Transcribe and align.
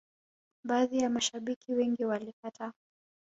baadhi 0.63 0.97
ya 0.97 1.09
mashabiki 1.09 1.73
wengine 1.73 2.05
walikataa 2.09 2.73